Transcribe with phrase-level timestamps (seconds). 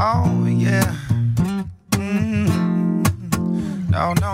[0.00, 0.94] Oh yeah.
[1.90, 2.48] Mm.
[3.90, 4.27] No, no,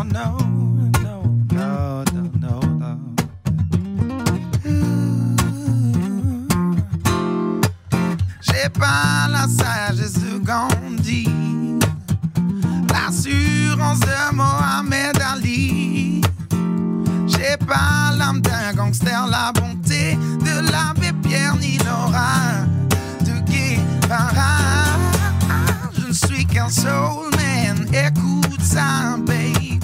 [26.64, 29.82] man, écoute ça, babe.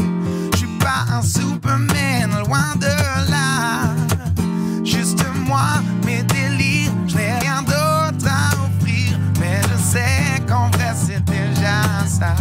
[0.52, 3.94] Je suis pas un superman, loin de là.
[4.82, 9.18] Juste moi, mes délires, je n'ai rien d'autre à offrir.
[9.38, 12.34] Mais je sais qu'en vrai, c'est déjà ça.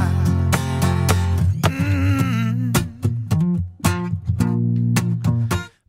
[1.70, 2.72] Mm.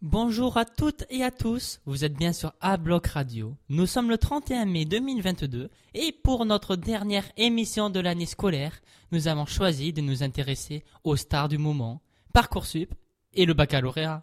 [0.03, 3.55] Bonjour à toutes et à tous, vous êtes bien sur A-Block Radio.
[3.69, 8.81] Nous sommes le 31 mai 2022 et pour notre dernière émission de l'année scolaire,
[9.13, 12.01] nous avons choisi de nous intéresser aux stars du moment,
[12.33, 12.95] Parcoursup
[13.35, 14.23] et le baccalauréat.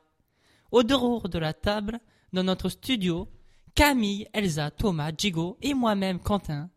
[0.72, 2.00] Au dehors de la table,
[2.34, 3.30] dans notre studio,
[3.76, 6.72] Camille, Elsa, Thomas, Jigo et moi-même Quentin.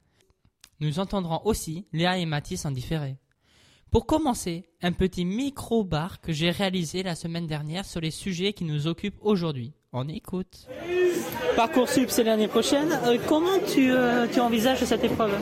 [0.80, 3.16] Nous entendrons aussi Léa et Mathis en différé.
[3.91, 8.62] Pour commencer, un petit micro-bar que j'ai réalisé la semaine dernière sur les sujets qui
[8.62, 9.72] nous occupent aujourd'hui.
[9.92, 10.69] On écoute.
[11.56, 12.96] Parcoursup, c'est l'année prochaine.
[13.05, 15.33] Euh, comment tu, euh, tu envisages cette épreuve?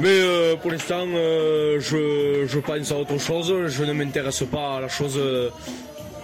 [0.00, 3.54] Mais euh, pour l'instant, euh, je, je pense à autre chose.
[3.68, 5.50] Je ne m'intéresse pas à la chose euh,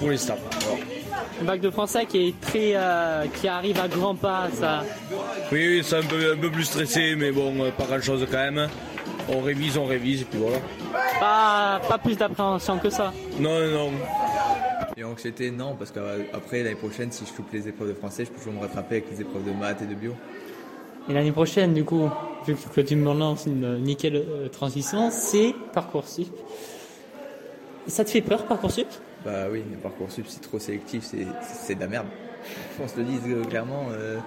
[0.00, 0.38] pour l'instant.
[1.40, 4.48] Un bac de français qui est très, euh, qui arrive à grands pas.
[4.52, 4.84] Ça.
[5.52, 8.50] Oui, oui, c'est un peu, un peu plus stressé, mais bon, pas grand chose quand
[8.50, 8.68] même.
[9.34, 10.58] On révise, on révise, et puis voilà.
[11.18, 13.12] Pas, pas plus d'appréhension que ça.
[13.38, 13.98] Non, non, non.
[14.96, 18.30] Et anxiété, non, parce qu'après, l'année prochaine, si je loupe les épreuves de français, je
[18.30, 20.14] peux toujours me rattraper avec les épreuves de maths et de bio.
[21.08, 22.10] Et l'année prochaine, du coup,
[22.46, 26.28] vu que tu me lances une nickel euh, transition, c'est Parcoursup.
[27.86, 28.86] Ça te fait peur, Parcoursup?
[29.24, 32.06] Bah oui, mais Parcoursup, c'est trop sélectif, c'est c'est de la merde.
[32.82, 34.18] On se le dit euh, clairement, euh,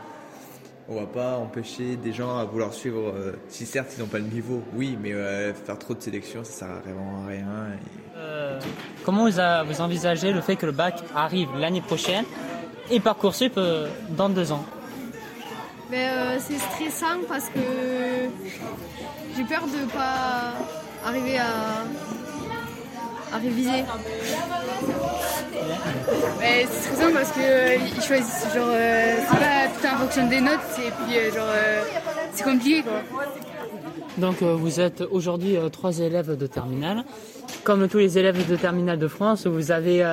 [0.88, 4.20] on va pas empêcher des gens à vouloir suivre, euh, si certes ils n'ont pas
[4.20, 7.46] le niveau, oui, mais euh, faire trop de sélection, ça sert à vraiment à rien.
[7.74, 8.60] et- Euh,
[9.04, 12.24] Comment vous, a- vous envisagez le fait que le bac arrive l'année prochaine
[12.90, 14.64] et Parcoursup euh, dans deux ans?
[15.92, 17.60] Ben, euh, c'est stressant parce que
[19.36, 20.54] j'ai peur de pas
[21.06, 21.50] arriver à,
[23.34, 23.84] à réviser.
[26.40, 30.60] C'est stressant parce que euh, choisissent genre euh, c'est pas tout en fonction des notes
[30.80, 31.54] et puis euh, genre
[32.34, 33.02] c'est compliqué quoi.
[34.18, 37.04] Donc vous êtes aujourd'hui trois élèves de terminale.
[37.64, 40.06] Comme tous les élèves de terminale de France, vous avez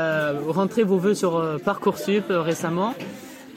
[0.49, 2.95] rentré vos vœux sur Parcoursup récemment.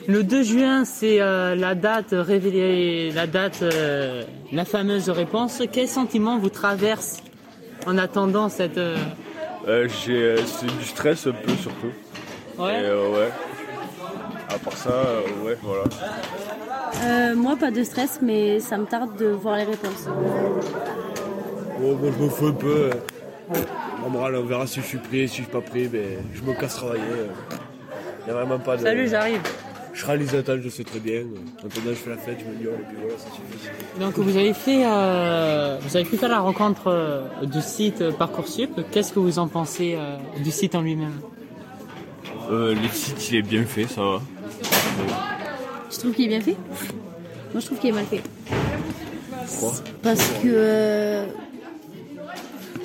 [0.08, 3.64] Le 2 juin, c'est la date révélée, la date,
[4.52, 5.64] la fameuse réponse.
[5.72, 7.24] Quel sentiment vous traverse
[7.88, 8.80] en attendant cette
[9.68, 11.92] euh, j'ai, euh, c'est du stress un peu surtout.
[12.58, 13.30] ouais Et, euh, ouais.
[14.50, 15.84] À part ça, euh, ouais, voilà.
[17.04, 20.06] Euh, moi, pas de stress, mais ça me tarde de voir les réponses.
[21.80, 22.90] Bon, moi je me fous un peu.
[24.06, 26.42] En moral, on verra si je suis pris, si je suis pas pris, mais je
[26.42, 27.04] me casse travailler.
[28.22, 28.84] Il n'y a vraiment pas de.
[28.84, 29.42] Salut, j'arrive.
[29.96, 31.22] Je réalise la tâche, je sais très bien.
[31.64, 33.70] Maintenant, je fais la fête, je me dis, oh, et puis voilà, ça suffit.
[34.00, 38.72] Donc vous avez fait, euh, vous avez pu faire la rencontre euh, du site Parcoursup.
[38.92, 41.18] Qu'est-ce que vous en pensez euh, du site en lui-même?
[42.52, 44.22] Euh, le site, il est bien fait, ça va.
[45.90, 46.58] Je trouve qu'il est bien fait.
[47.54, 48.22] Moi, je trouve qu'il est mal fait.
[50.04, 50.48] Parce que.
[50.48, 51.26] euh,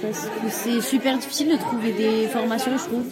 [0.00, 3.04] Parce que c'est super difficile de trouver des formations, je trouve.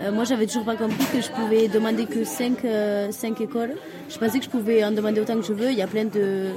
[0.00, 3.74] Euh, moi, j'avais toujours pas compris que je pouvais demander que 5 écoles.
[4.08, 5.70] Je pensais que je pouvais en demander autant que je veux.
[5.70, 6.48] Il y a plein de,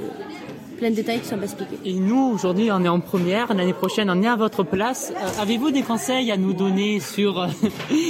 [0.78, 1.78] plein de détails qui sont pas expliqués.
[1.84, 3.52] Et nous, aujourd'hui, on est en première.
[3.54, 5.12] L'année prochaine, on est à votre place.
[5.16, 7.46] Euh, Avez-vous des conseils à nous donner sur, euh,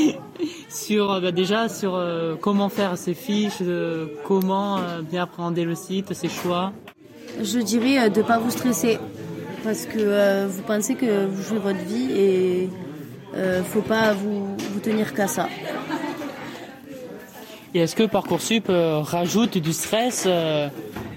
[0.69, 5.65] sur euh, bah, déjà sur euh, comment faire ses fiches, euh, comment euh, bien appréhender
[5.65, 6.73] le site, ses choix?
[7.41, 8.99] Je dirais euh, de ne pas vous stresser
[9.63, 12.69] parce que euh, vous pensez que vous jouez votre vie et
[13.37, 15.49] euh, faut pas vous, vous tenir qu'à ça.
[17.75, 20.69] Et est-ce que Parcoursup euh, rajoute du stress euh,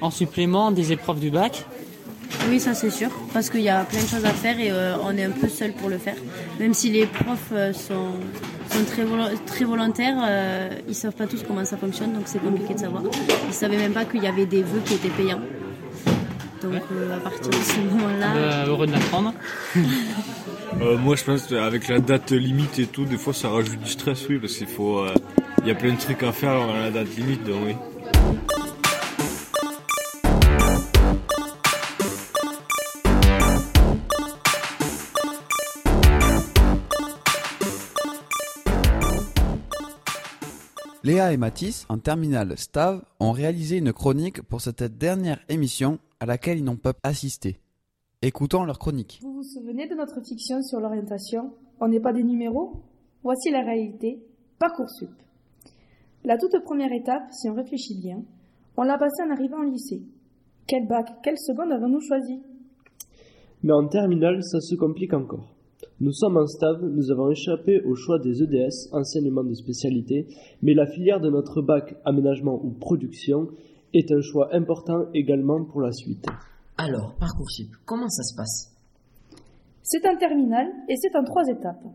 [0.02, 1.66] en supplément des épreuves du bac?
[2.50, 4.96] Oui, ça c'est sûr parce qu'il y a plein de choses à faire et euh,
[5.04, 6.16] on est un peu seul pour le faire.
[6.60, 8.12] Même si les profs euh, sont,
[8.70, 12.40] sont très, volo- très volontaires, euh, ils savent pas tous comment ça fonctionne donc c'est
[12.40, 13.04] compliqué de savoir.
[13.48, 15.42] Ils savaient même pas qu'il y avait des vœux qui étaient payants.
[16.62, 18.66] Donc à partir de ce moment-là.
[18.68, 19.34] Heureux de l'apprendre.
[20.82, 23.90] Euh, moi, je pense avec la date limite et tout, des fois, ça rajoute du
[23.90, 25.14] stress, oui, parce qu'il faut, euh,
[25.62, 27.76] il y a plein de trucs à faire avant la date limite, donc oui.
[41.06, 46.26] Léa et Mathis, en terminale STAV, ont réalisé une chronique pour cette dernière émission à
[46.26, 47.60] laquelle ils n'ont pas assisté.
[48.26, 49.20] Écoutons leur chronique.
[49.22, 51.52] Vous vous souvenez de notre fiction sur l'orientation?
[51.82, 52.72] On n'est pas des numéros?
[53.22, 54.24] Voici la réalité.
[54.60, 55.10] Parcoursup.
[56.24, 58.24] La toute première étape, si on réfléchit bien,
[58.78, 60.04] on l'a passée en arrivant au lycée.
[60.68, 62.40] Quel bac, quelle seconde avons-nous choisi?
[63.62, 65.54] Mais en terminale, ça se complique encore.
[66.00, 70.28] Nous sommes en STAV, nous avons échappé au choix des EDS, enseignement de spécialité,
[70.62, 73.50] mais la filière de notre bac, aménagement ou production,
[73.94, 76.26] est un choix important également pour la suite.
[76.78, 78.76] Alors, Parcoursup, comment ça se passe?
[79.84, 81.86] C'est un terminal et c'est en trois étapes.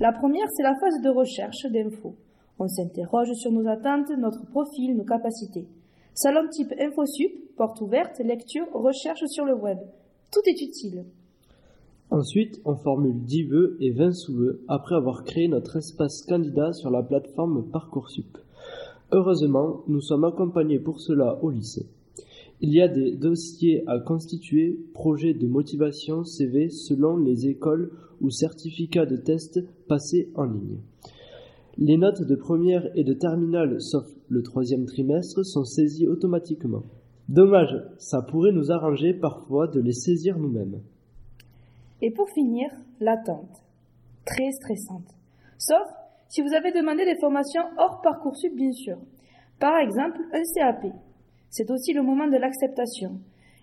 [0.00, 2.16] La première, c'est la phase de recherche d'infos.
[2.58, 5.68] On s'interroge sur nos attentes, notre profil, nos capacités.
[6.14, 9.78] Salon type InfoSup, porte ouverte, lecture, recherche sur le web.
[10.32, 11.04] Tout est utile.
[12.10, 16.90] Ensuite, on formule 10 vœux et 20 sous-vœux après avoir créé notre espace candidat sur
[16.90, 18.38] la plateforme Parcoursup.
[19.12, 21.90] Heureusement, nous sommes accompagnés pour cela au lycée.
[22.60, 28.30] Il y a des dossiers à constituer, projets de motivation, CV selon les écoles ou
[28.30, 30.78] certificats de test passés en ligne.
[31.76, 36.82] Les notes de première et de terminale, sauf le troisième trimestre, sont saisies automatiquement.
[37.28, 40.80] Dommage, ça pourrait nous arranger parfois de les saisir nous-mêmes.
[42.02, 42.70] Et pour finir,
[43.00, 43.62] l'attente.
[44.24, 45.14] Très stressante.
[45.58, 45.86] Sauf
[46.28, 48.98] si vous avez demandé des formations hors Parcoursup, bien sûr.
[49.60, 50.92] Par exemple, un CAP.
[51.50, 53.20] C'est aussi le moment de l'acceptation.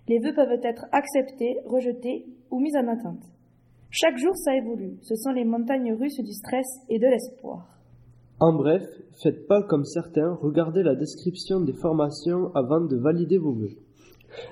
[0.07, 3.23] Les vœux peuvent être acceptés, rejetés ou mis en attente.
[3.89, 4.97] Chaque jour, ça évolue.
[5.01, 7.75] Ce sont les montagnes russes du stress et de l'espoir.
[8.39, 8.83] En bref,
[9.23, 13.77] faites pas comme certains, regardez la description des formations avant de valider vos vœux.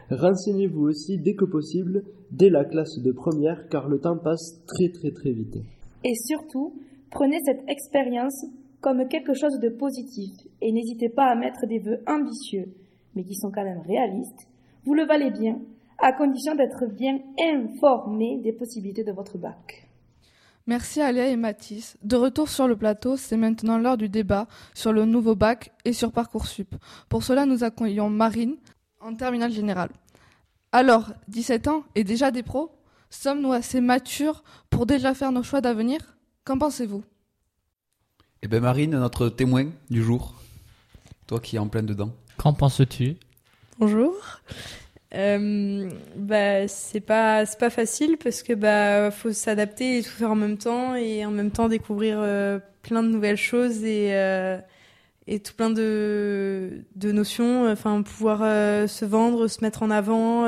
[0.09, 4.89] Renseignez-vous aussi dès que possible, dès la classe de première, car le temps passe très
[4.89, 5.57] très très vite.
[6.05, 6.73] Et surtout,
[7.11, 8.45] prenez cette expérience
[8.79, 10.31] comme quelque chose de positif
[10.61, 12.73] et n'hésitez pas à mettre des vœux ambitieux,
[13.15, 14.47] mais qui sont quand même réalistes.
[14.85, 15.59] Vous le valez bien,
[15.99, 19.87] à condition d'être bien informé des possibilités de votre bac.
[20.65, 21.97] Merci à Léa et Mathis.
[22.03, 25.91] De retour sur le plateau, c'est maintenant l'heure du débat sur le nouveau bac et
[25.91, 26.75] sur Parcoursup.
[27.09, 28.55] Pour cela, nous accueillons Marine
[29.01, 29.89] en terminale générale.
[30.71, 32.71] Alors, 17 ans et déjà des pros
[33.13, 35.99] Sommes-nous assez matures pour déjà faire nos choix d'avenir?
[36.45, 37.03] Qu'en pensez-vous?
[38.41, 40.33] Eh bien Marine, notre témoin du jour,
[41.27, 42.11] toi qui es en plein dedans.
[42.37, 43.15] Qu'en penses-tu?
[43.79, 44.13] Bonjour.
[45.15, 50.31] Euh, bah c'est pas c'est pas facile parce que bah faut s'adapter et tout faire
[50.31, 54.57] en même temps et en même temps découvrir euh, plein de nouvelles choses et euh,
[55.27, 58.39] et tout plein de de notions enfin pouvoir
[58.89, 60.47] se vendre se mettre en avant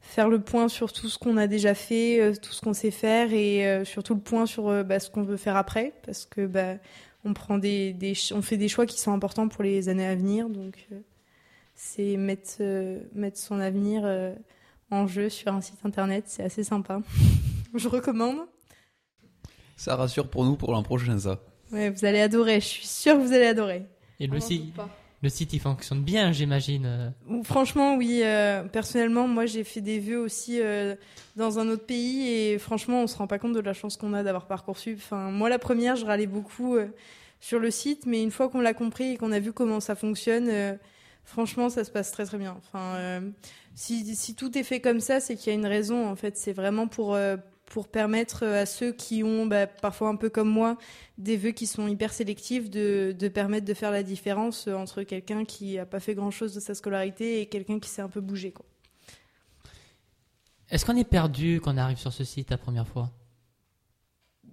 [0.00, 3.32] faire le point sur tout ce qu'on a déjà fait tout ce qu'on sait faire
[3.32, 6.76] et surtout le point sur bah, ce qu'on veut faire après parce que bah
[7.24, 10.14] on prend des, des on fait des choix qui sont importants pour les années à
[10.14, 10.88] venir donc
[11.74, 14.34] c'est mettre, euh, mettre son avenir euh,
[14.90, 16.24] en jeu sur un site internet.
[16.26, 17.00] C'est assez sympa.
[17.74, 18.38] Je recommande.
[19.76, 21.40] Ça rassure pour nous pour l'an prochain, ça.
[21.72, 22.60] Ouais, vous allez adorer.
[22.60, 23.86] Je suis sûre que vous allez adorer.
[24.20, 24.74] Et le site,
[25.22, 26.84] le site, il fonctionne bien, j'imagine.
[26.84, 27.42] euh.
[27.44, 28.22] Franchement, oui.
[28.24, 30.96] euh, personnellement, moi, j'ai fait des vœux aussi euh,
[31.36, 34.14] dans un autre pays et franchement, on se rend pas compte de la chance qu'on
[34.14, 34.98] a d'avoir Parcoursup.
[34.98, 36.76] Enfin, moi, la première, je râlais beaucoup
[37.40, 39.94] sur le site, mais une fois qu'on l'a compris et qu'on a vu comment ça
[39.94, 40.78] fonctionne,
[41.24, 42.56] franchement, ça se passe très très bien.
[42.58, 43.22] Enfin,
[43.74, 46.08] si, si tout est fait comme ça, c'est qu'il y a une raison.
[46.08, 47.16] En fait, c'est vraiment pour
[47.72, 50.76] pour permettre à ceux qui ont, bah, parfois un peu comme moi,
[51.16, 55.78] des vœux qui sont hyper sélectifs, de, permettre de faire la différence entre quelqu'un qui
[55.78, 58.52] a pas fait grand chose de sa scolarité et quelqu'un qui s'est un peu bougé.
[58.52, 58.66] Quoi.
[60.68, 63.10] Est-ce qu'on est perdu quand on arrive sur ce site la première fois?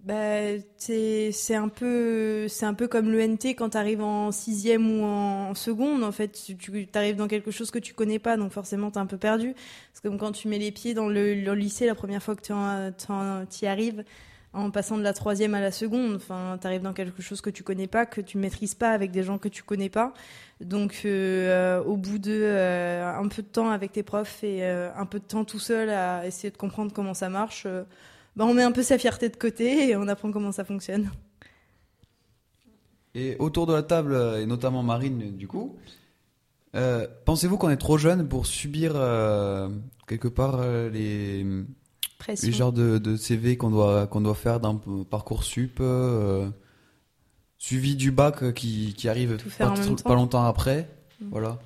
[0.09, 2.47] Bah, c'est un peu
[2.89, 6.03] comme l'ENT quand tu arrives en sixième ou en seconde.
[6.03, 9.05] En fait, tu, arrives dans quelque chose que tu connais pas, donc forcément t'es un
[9.05, 9.53] peu perdu.
[9.93, 13.65] C'est comme quand tu mets les pieds dans le, lycée la première fois que tu
[13.65, 14.03] y arrives,
[14.53, 16.15] en passant de la troisième à la seconde.
[16.15, 19.21] Enfin, t'arrives dans quelque chose que tu connais pas, que tu maîtrises pas, avec des
[19.21, 20.15] gens que tu connais pas.
[20.59, 24.89] Donc, euh, au bout de euh, un peu de temps avec tes profs et euh,
[24.95, 27.67] un peu de temps tout seul à essayer de comprendre comment ça marche.
[28.35, 31.11] Bah, on met un peu sa fierté de côté et on apprend comment ça fonctionne.
[33.15, 35.77] Et autour de la table, et notamment Marine, du coup,
[36.75, 39.69] euh, pensez-vous qu'on est trop jeune pour subir euh,
[40.07, 41.45] quelque part euh, les,
[42.19, 42.47] Pression.
[42.47, 44.75] les genres de, de CV qu'on doit, qu'on doit faire dans
[45.09, 45.81] Parcoursup,
[47.57, 50.87] suivi du bac qui, qui arrive pas, longtemps après
[51.21, 51.27] Mm.
[51.31, 51.59] Voilà.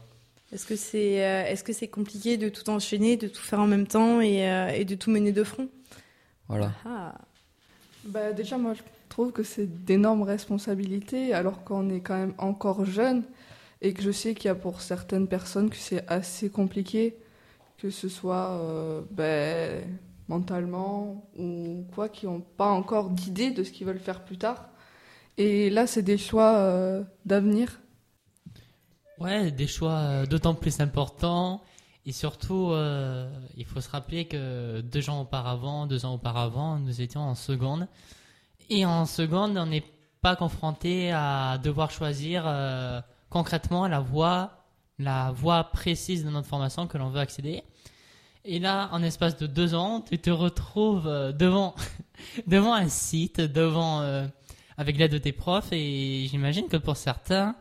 [0.51, 3.87] Est-ce que c'est est-ce que c'est compliqué de tout enchaîner, de tout faire en même
[3.87, 5.67] temps et, et de tout mener de front?
[6.47, 6.71] Voilà.
[6.85, 7.15] Ah.
[8.05, 12.85] Bah, déjà, moi, je trouve que c'est d'énormes responsabilités alors qu'on est quand même encore
[12.85, 13.23] jeune
[13.81, 17.17] et que je sais qu'il y a pour certaines personnes que c'est assez compliqué,
[17.77, 19.83] que ce soit euh, ben,
[20.27, 24.69] mentalement ou quoi, qui n'ont pas encore d'idée de ce qu'ils veulent faire plus tard.
[25.37, 27.79] Et là, c'est des choix euh, d'avenir.
[29.19, 31.61] Ouais, des choix euh, d'autant plus importants.
[32.05, 37.01] Et surtout, euh, il faut se rappeler que deux ans auparavant, deux ans auparavant, nous
[37.01, 37.87] étions en seconde.
[38.69, 39.85] Et en seconde, on n'est
[40.21, 44.51] pas confronté à devoir choisir euh, concrètement la voie,
[44.99, 47.63] la voie précise de notre formation que l'on veut accéder.
[48.43, 51.73] Et là, en espace de deux ans, tu te retrouves euh, devant,
[52.47, 54.01] devant un site, devant,
[54.75, 55.71] avec l'aide de tes profs.
[55.71, 57.55] Et j'imagine que pour certains,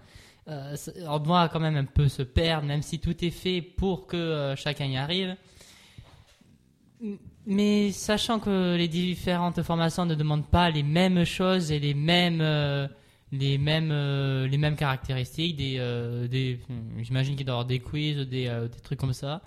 [0.49, 4.06] euh, on doit quand même un peu se perdre, même si tout est fait pour
[4.06, 5.37] que euh, chacun y arrive.
[7.46, 12.40] Mais sachant que les différentes formations ne demandent pas les mêmes choses et les mêmes,
[12.40, 12.88] euh,
[13.30, 13.92] les mêmes,
[14.46, 16.58] les mêmes caractéristiques, des,
[16.99, 19.42] j'imagine qu'il doit y avoir des quiz, des, des trucs comme ça.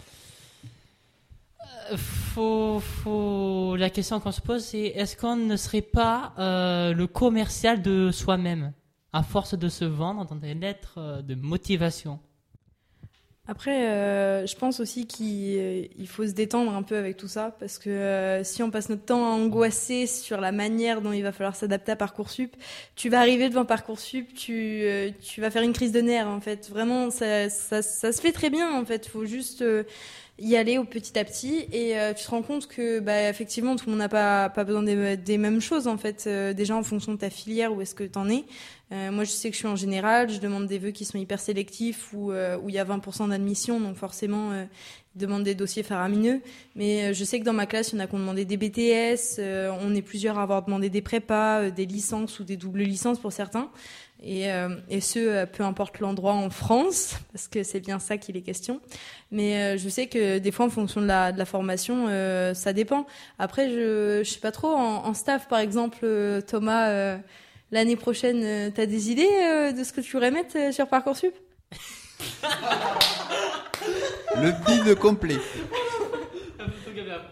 [1.96, 7.82] Faut, faut, la question qu'on se pose, c'est est-ce qu'on ne serait pas le commercial
[7.82, 8.74] de soi-même?
[9.16, 12.20] À force de se vendre dans des lettres euh, de motivation
[13.48, 17.30] Après, euh, je pense aussi qu'il euh, il faut se détendre un peu avec tout
[17.30, 21.24] ça, parce que si on passe notre temps à angoisser sur la manière dont il
[21.24, 22.58] va falloir s'adapter à Parcoursup,
[22.98, 24.84] tu vas arriver devant Parcoursup, tu,
[25.22, 26.70] tu vas faire une crise de nerfs, en fait.
[26.70, 29.08] Vraiment, ça, se fait très bien, en fait.
[29.08, 29.64] faut juste
[30.38, 33.86] y aller au petit à petit, et tu te rends compte que, bah, effectivement, tout
[33.86, 36.28] le monde n'a pas, besoin des, mêmes choses, en fait.
[36.54, 38.44] Déjà, en fonction de ta filière, où est-ce que t'en es.
[38.92, 41.18] Euh, moi, je sais que je suis en général, je demande des vœux qui sont
[41.18, 44.66] hyper sélectifs où euh, où il y a 20% d'admission, donc forcément, euh,
[45.16, 46.42] ils demandent des dossiers faramineux.
[46.76, 48.46] Mais euh, je sais que dans ma classe, il y en a qui ont demandé
[48.46, 49.40] des BTS,
[49.82, 53.32] on est plusieurs à avoir demandé des prépas, des licences ou des doubles licences pour
[53.32, 53.72] certains.
[54.24, 54.48] Et,
[55.02, 58.82] ce, peu importe l'endroit en France, parce que c'est bien ça qu'il est question.
[59.32, 62.08] Mais je sais que des fois, en fonction de la, formation,
[62.54, 63.06] ça dépend.
[63.40, 64.70] Après, je, je sais pas trop.
[64.70, 66.08] En, staff, par exemple,
[66.48, 67.18] Thomas,
[67.72, 70.88] l'année prochaine, euh, t'as des idées euh, de ce que tu voudrais mettre euh, sur
[70.88, 71.34] Parcoursup?
[74.38, 75.38] Le bide complet.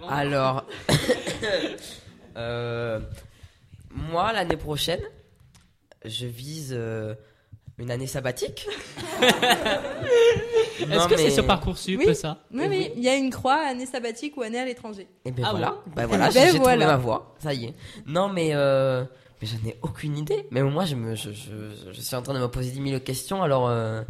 [0.10, 0.66] Alors,
[2.38, 3.00] euh,
[3.92, 5.02] moi, l'année prochaine,
[6.06, 7.16] je vise euh,
[7.78, 8.68] une année sabbatique.
[10.82, 12.16] Est-ce que c'est sur Parcoursup, oui.
[12.16, 12.40] ça?
[12.54, 12.92] Oui, oui.
[12.96, 15.08] Il y a une croix, année sabbatique ou année à l'étranger.
[15.26, 15.92] Et ben Ah voilà, bon?
[15.96, 16.86] Ben voilà, Ben j'ai j'ai voilà.
[16.86, 17.74] trouvé ma voie, ça y est.
[18.06, 19.04] Non mais, euh,
[19.44, 20.48] mais j'en ai aucune idée.
[20.52, 23.00] Mais moi je me, je, je, je suis en train de me poser 10 000
[23.02, 23.44] questions.
[23.44, 24.02] Alors euh,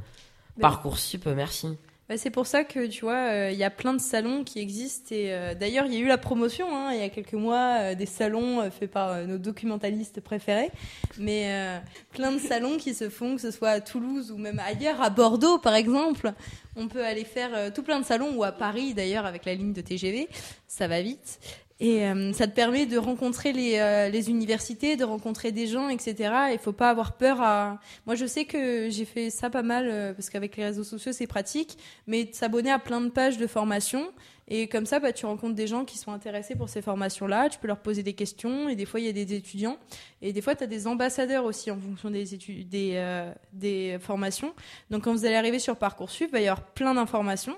[0.58, 1.70] Ben- parcoursup, merci.
[2.10, 4.60] Bah, c'est pour ça que tu vois, euh, il y a plein de salons qui
[4.60, 7.34] existent et euh, d'ailleurs il y a eu la promotion hein, il y a quelques
[7.34, 10.70] mois euh, des salons faits par nos documentalistes préférés,
[11.18, 11.80] mais
[12.12, 15.10] plein de salons qui se font que ce soit à Toulouse ou même ailleurs, à
[15.10, 16.34] Bordeaux par exemple.
[16.76, 19.74] On peut aller faire tout plein de salons ou à Paris d'ailleurs avec la ligne
[19.74, 20.28] de TGV,
[20.68, 21.40] ça va vite.
[21.84, 25.90] Et euh, ça te permet de rencontrer les, euh, les universités, de rencontrer des gens,
[25.90, 26.34] etc.
[26.54, 27.82] Il faut pas avoir peur à.
[28.06, 31.12] Moi, je sais que j'ai fait ça pas mal euh, parce qu'avec les réseaux sociaux,
[31.12, 31.78] c'est pratique.
[32.08, 34.14] Mais s'abonner à plein de pages de formation
[34.48, 37.50] et comme ça, bah, tu rencontres des gens qui sont intéressés pour ces formations-là.
[37.50, 39.78] Tu peux leur poser des questions et des fois, il y a des étudiants
[40.22, 43.98] et des fois, tu as des ambassadeurs aussi en fonction des études, des, euh, des
[44.02, 44.54] formations.
[44.90, 47.58] Donc, quand vous allez arriver sur Parcoursup, il va y avoir plein d'informations.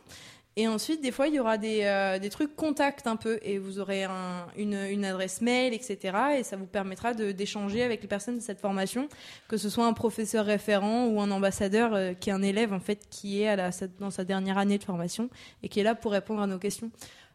[0.58, 3.58] Et ensuite, des fois, il y aura des, euh, des trucs contact un peu, et
[3.58, 6.18] vous aurez un, une, une adresse mail, etc.
[6.38, 9.10] Et ça vous permettra d'échanger avec les personnes de cette formation,
[9.50, 12.80] que ce soit un professeur référent ou un ambassadeur euh, qui est un élève en
[12.80, 13.58] fait qui est
[14.00, 15.30] dans sa dernière année de formation
[15.62, 16.90] et qui est là pour répondre à nos questions.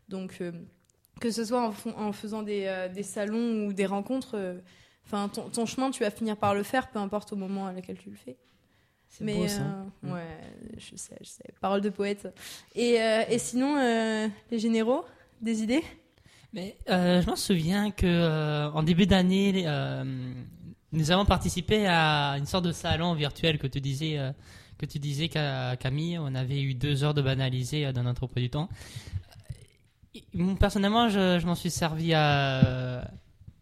[0.09, 0.53] Donc, euh,
[1.21, 4.59] que ce soit en, faisant des, des salons ou des rencontres,
[5.05, 7.75] enfin, ton, ton chemin, tu vas finir par le faire, peu importe au moment à
[7.75, 8.39] laquelle tu le fais.
[9.11, 9.62] C'est beau, ça.
[9.62, 10.12] euh, Mm.
[10.12, 10.38] ouais,
[10.79, 11.45] je sais, je sais.
[11.61, 12.33] Parole de poète.
[12.75, 15.05] Et, euh, et sinon, euh, les généraux,
[15.43, 15.83] des idées?
[16.52, 20.05] Mais euh, je m'en souviens que euh, en début d'année, euh,
[20.93, 24.33] nous avons participé à une sorte de salon virtuel que tu disais, euh,
[24.79, 26.19] que tu disais Ca- Camille.
[26.19, 28.69] On avait eu deux heures de banalisé euh, dans notre emploi du temps.
[30.59, 33.09] Personnellement, je, je m'en suis servi à,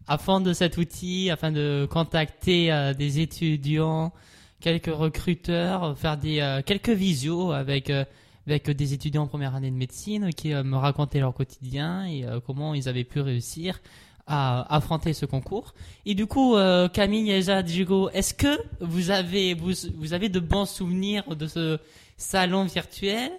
[0.07, 4.11] à fond de cet outil afin de contacter des étudiants,
[4.59, 8.05] quelques recruteurs, faire des euh, quelques visios avec euh,
[8.47, 12.25] avec des étudiants en première année de médecine qui euh, me racontaient leur quotidien et
[12.25, 13.79] euh, comment ils avaient pu réussir
[14.27, 15.73] à affronter ce concours.
[16.05, 20.29] Et du coup, euh, Camille et Jade Hugo, est-ce que vous avez vous, vous avez
[20.29, 21.79] de bons souvenirs de ce
[22.17, 23.31] salon virtuel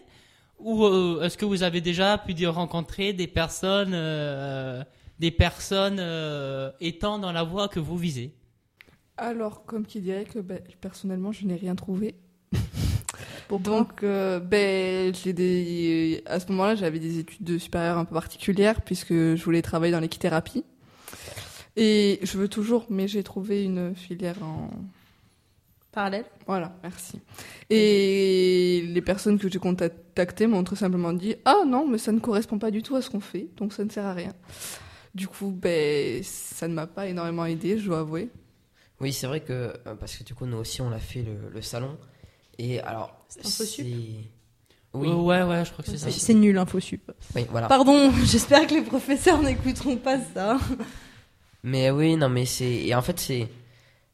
[0.59, 4.83] ou euh, est-ce que vous avez déjà pu rencontrer des personnes euh,
[5.19, 8.33] des personnes euh, étant dans la voie que vous visez?
[9.21, 12.15] Alors, comme qui dirait que ben, personnellement, je n'ai rien trouvé.
[13.51, 16.23] Donc, euh, ben, des...
[16.25, 20.01] à ce moment-là, j'avais des études supérieures un peu particulières puisque je voulais travailler dans
[20.01, 20.65] l'équithérapie.
[21.77, 24.71] Et je veux toujours, mais j'ai trouvé une filière en
[25.93, 26.25] parallèle.
[26.47, 27.21] Voilà, merci.
[27.69, 32.21] Et les personnes que j'ai contactées m'ont tout simplement dit Ah non, mais ça ne
[32.21, 34.33] correspond pas du tout à ce qu'on fait, donc ça ne sert à rien.
[35.15, 38.31] Du coup, ben, ça ne m'a pas énormément aidé, je dois avouer.
[39.01, 39.53] Oui, c'est vrai que,
[39.87, 41.97] euh, parce que du coup, nous aussi, on l'a fait le, le salon.
[42.59, 43.87] Et alors, C'est InfoSup
[44.93, 45.09] Oui.
[45.09, 46.11] Euh, ouais, ouais, je crois que c'est ça.
[46.11, 47.11] C'est nul, InfoSup.
[47.35, 47.69] Oui, voilà.
[47.69, 50.59] Pardon, j'espère que les professeurs n'écouteront pas ça.
[51.63, 52.71] Mais oui, non, mais c'est.
[52.87, 53.49] Et en fait, c'est.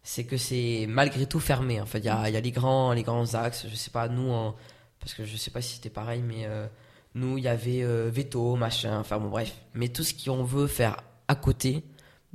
[0.09, 1.81] C'est que c'est malgré tout fermé.
[1.81, 3.67] En fait, il y a, il y a les, grands, les grands axes.
[3.69, 4.55] Je sais pas, nous, en-
[5.01, 6.69] parce que je sais pas si c'était pareil, mais euh,
[7.17, 9.53] nous, il y avait euh, veto, machin, enfin bon, bref.
[9.75, 11.83] Mais tout ce qu'on veut faire à côté,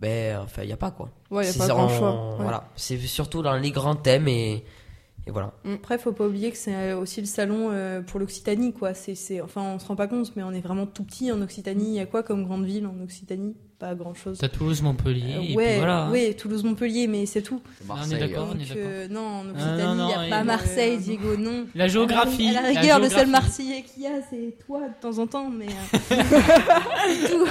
[0.01, 1.10] ben, enfin, il n'y a pas quoi.
[1.29, 2.36] Ouais, y a C'est pas en- grand choix, ouais.
[2.43, 2.70] Voilà.
[2.75, 4.63] C'est surtout dans les grands thèmes et,
[5.27, 5.53] et voilà.
[5.72, 8.93] Après, faut pas oublier que c'est aussi le salon euh, pour l'Occitanie, quoi.
[8.96, 11.41] C'est, c'est, enfin, on se rend pas compte, mais on est vraiment tout petit en
[11.41, 11.89] Occitanie.
[11.89, 13.55] Il y a quoi comme grande ville en Occitanie?
[13.77, 14.38] Pas grand chose.
[14.38, 16.03] T'as Toulouse, Montpellier, et ouais, puis voilà.
[16.03, 16.12] hein.
[16.12, 17.60] ouais, Toulouse-Montpellier, mais c'est tout.
[17.89, 18.75] on est d'accord, on est Donc, d'accord.
[18.86, 21.65] euh, non, en Occitanie, il n'y a pas Marseille, Diego, non.
[21.74, 23.27] La géographie, À la la rigueur, le seul.
[23.27, 25.65] Marseillais qu'il y a, c'est toi de temps en temps, mais.
[25.65, 25.98] euh,
[27.17, 27.48] c'est tout.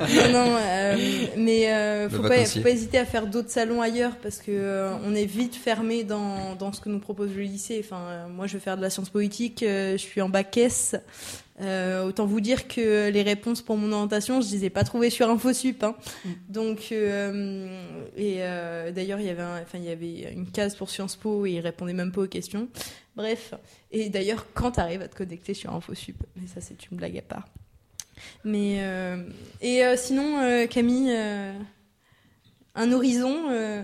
[0.00, 0.96] Non, non, euh,
[1.36, 4.94] mais euh, faut, pas, faut pas hésiter à faire d'autres salons ailleurs parce que euh,
[5.04, 7.80] on est vite fermé dans, dans ce que nous propose le lycée.
[7.84, 10.56] Enfin, euh, moi, je veux faire de la science politique, euh, je suis en bac
[10.56, 10.96] S.
[11.62, 15.08] Euh, autant vous dire que les réponses pour mon orientation, je les ai pas trouvées
[15.08, 15.82] sur InfoSup.
[15.84, 15.94] Hein.
[16.50, 17.66] Donc, euh,
[18.16, 21.16] et euh, d'ailleurs, il y avait, un- enfin, il y avait une case pour Sciences
[21.16, 22.68] Po et ils répondaient même pas aux questions.
[23.16, 23.54] Bref,
[23.90, 27.16] et d'ailleurs, quand tu arrives à te connecter sur InfoSup, mais ça, c'est une blague
[27.16, 27.48] à part.
[28.44, 29.28] Mais euh,
[29.60, 31.52] et euh, sinon, euh, Camille, euh,
[32.74, 33.82] un horizon euh,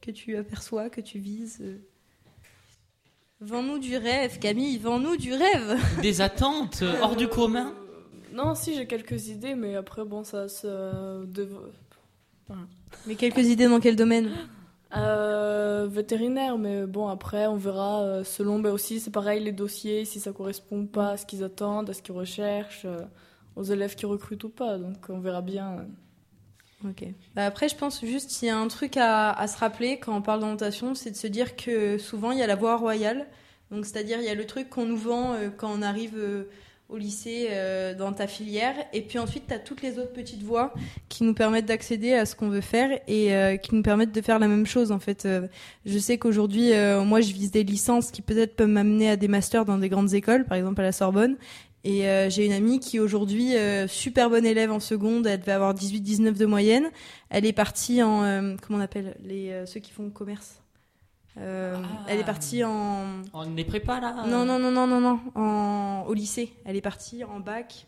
[0.00, 1.58] que tu aperçois, que tu vises.
[1.60, 1.78] euh.
[3.40, 5.78] Vends-nous du rêve, Camille, vends-nous du rêve.
[6.00, 7.74] Des attentes euh, hors du commun
[8.32, 11.26] Non, si j'ai quelques idées, mais après, bon, ça se.
[13.06, 14.30] Mais quelques idées dans quel domaine?
[14.94, 20.04] Euh, vétérinaire, mais bon, après, on verra euh, selon, ben aussi, c'est pareil, les dossiers,
[20.04, 23.00] si ça correspond pas à ce qu'ils attendent, à ce qu'ils recherchent, euh,
[23.56, 25.86] aux élèves qui recrutent ou pas, donc on verra bien.
[26.84, 27.04] Ok.
[27.34, 30.22] Bah après, je pense juste qu'il y a un truc à, se rappeler quand on
[30.22, 33.26] parle d'orientation, c'est de se dire que souvent il y a la voie royale.
[33.72, 36.16] Donc, c'est-à-dire, il y a le truc qu'on nous vend quand on arrive
[36.88, 38.74] au lycée euh, dans ta filière.
[38.92, 40.72] Et puis ensuite, tu as toutes les autres petites voies
[41.08, 44.20] qui nous permettent d'accéder à ce qu'on veut faire et euh, qui nous permettent de
[44.20, 44.92] faire la même chose.
[44.92, 45.48] En fait, Euh,
[45.84, 49.28] je sais qu'aujourd'hui, euh, moi, je vise des licences qui peut-être peuvent m'amener à des
[49.28, 51.36] masters dans des grandes écoles, par exemple à la Sorbonne.
[51.84, 55.52] Et euh, j'ai une amie qui aujourd'hui, euh, super bonne élève en seconde, elle devait
[55.52, 56.90] avoir 18-19 de moyenne.
[57.30, 60.60] Elle est partie en, comment on appelle, les, ceux qui font commerce?
[61.38, 61.76] Euh,
[62.08, 63.22] Elle est partie en...
[63.34, 66.04] On les prépa là Non, non, non, non, non, non, en...
[66.06, 66.52] au lycée.
[66.64, 67.86] Elle est partie en bac.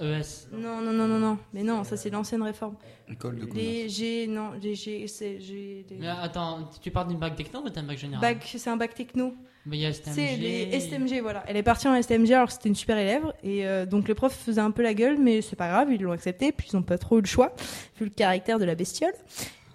[0.00, 0.48] ES.
[0.52, 1.38] Non, non, non, non, non.
[1.54, 2.74] Mais non, ça c'est l'ancienne réforme.
[3.08, 5.86] École de Les G, non, les G, c'est G.
[5.88, 8.76] les- Mais attends, tu parles d'une bac techno ou d'un bac général Bac, c'est un
[8.76, 9.34] bac techno.
[9.64, 10.14] Mais il y a STMG.
[10.16, 11.44] C'est les STMG, voilà.
[11.46, 13.32] Elle est partie en STMG alors que c'était une super élève.
[13.44, 16.02] Et euh, donc les profs faisaient un peu la gueule, mais c'est pas grave, ils
[16.02, 16.50] l'ont accepté.
[16.50, 17.54] Puis ils ont pas trop eu le choix,
[17.98, 19.14] vu le caractère de la bestiole.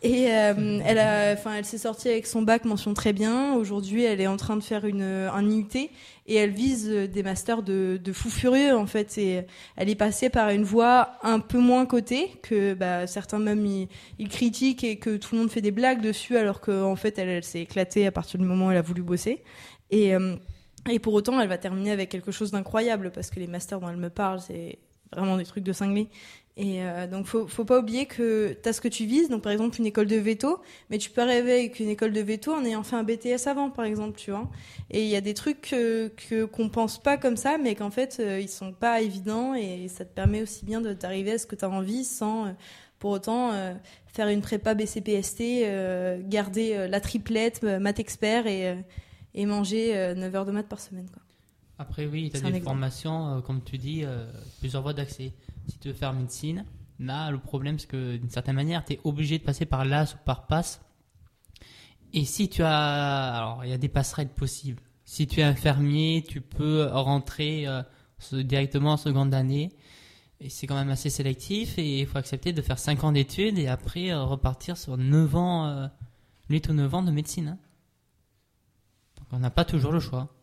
[0.03, 3.55] Et euh, elle, s'est sortie avec son bac mention très bien.
[3.55, 5.89] Aujourd'hui, elle est en train de faire une, un IUT
[6.27, 9.17] et elle vise euh, des masters de, de fou furieux en fait.
[9.17, 13.65] Elle est passée par une voie un peu moins cotée que bah, certains même
[14.19, 17.43] ils, critiquent et que tout le monde fait des blagues dessus, alors qu'en fait elle,
[17.43, 19.43] s'est éclatée à partir du moment où elle a voulu bosser.
[19.89, 20.35] Et euh,
[20.89, 23.89] et pour autant, elle va terminer avec quelque chose d'incroyable parce que les masters dont
[23.89, 24.79] elle me parle, c'est
[25.11, 26.07] vraiment des trucs de cinglé.
[26.59, 29.29] Et euh, donc, faut, faut pas oublier que tu as ce que tu vises.
[29.29, 32.21] Donc, par exemple, une école de veto, mais tu peux rêver avec une école de
[32.21, 34.49] veto en ayant fait un BTS avant, par exemple, tu vois.
[34.89, 38.17] Et il y a des trucs que qu'on pense pas comme ça, mais qu'en fait,
[38.19, 41.45] euh, ils sont pas évidents et ça te permet aussi bien de d'arriver à ce
[41.45, 42.51] que tu as envie sans euh,
[42.99, 43.73] pour autant euh,
[44.07, 48.77] faire une prépa BCPST, euh, garder la triplette, maths expert et,
[49.33, 51.07] et manger euh, 9 heures de maths par semaine.
[51.11, 51.21] Quoi.
[51.79, 52.65] Après, oui, tu as des exemple.
[52.65, 54.03] formations, comme tu dis,
[54.59, 55.31] plusieurs voies d'accès.
[55.67, 56.65] Si tu veux faire médecine,
[56.99, 60.15] là, le problème, c'est que d'une certaine manière, tu es obligé de passer par l'AS
[60.15, 60.81] ou par PASS.
[62.13, 63.35] Et si tu as.
[63.35, 64.81] Alors, il y a des passerelles possibles.
[65.03, 67.83] Si tu es infirmier, tu peux rentrer euh,
[68.31, 69.71] directement en seconde année.
[70.39, 73.57] Et c'est quand même assez sélectif et il faut accepter de faire 5 ans d'études
[73.57, 75.87] et après euh, repartir sur 9 ans, euh,
[76.49, 77.47] 8 ou 9 ans de médecine.
[77.47, 77.57] hein.
[79.17, 80.36] Donc on n'a pas toujours le choix.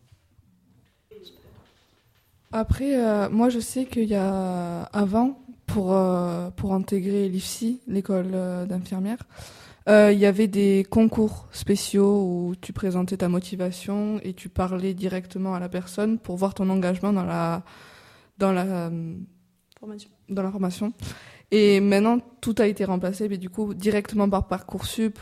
[2.57, 8.31] Après, euh, moi, je sais qu'il y a avant, pour, euh, pour intégrer l'IFSI, l'école
[8.33, 9.17] euh, d'infirmière,
[9.89, 15.53] Il y avait des concours spéciaux où tu présentais ta motivation et tu parlais directement
[15.53, 17.63] à la personne pour voir ton engagement dans la
[18.37, 18.89] dans la
[19.77, 20.09] Formation.
[20.29, 20.93] dans la formation.
[21.51, 25.19] Et maintenant tout a été remplacé, mais du coup directement par parcoursup.